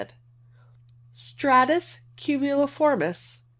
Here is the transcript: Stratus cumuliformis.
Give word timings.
Stratus 1.13 1.99
cumuliformis. 2.17 3.41